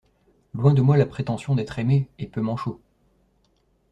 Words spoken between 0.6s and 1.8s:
de moi la prétention d'être